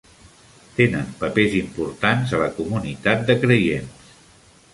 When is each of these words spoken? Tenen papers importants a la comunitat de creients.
Tenen 0.77 1.11
papers 1.19 1.57
importants 1.59 2.33
a 2.39 2.41
la 2.45 2.49
comunitat 2.59 3.23
de 3.29 3.37
creients. 3.45 4.13